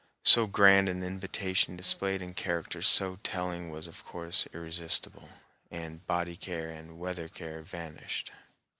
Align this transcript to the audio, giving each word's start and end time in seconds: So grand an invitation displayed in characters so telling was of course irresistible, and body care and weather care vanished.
So 0.23 0.47
grand 0.47 0.89
an 0.89 1.03
invitation 1.03 1.75
displayed 1.77 2.23
in 2.23 2.33
characters 2.33 2.87
so 2.87 3.19
telling 3.23 3.69
was 3.69 3.87
of 3.87 4.03
course 4.03 4.47
irresistible, 4.51 5.29
and 5.69 6.03
body 6.07 6.35
care 6.35 6.71
and 6.71 6.97
weather 6.97 7.29
care 7.29 7.61
vanished. 7.61 8.31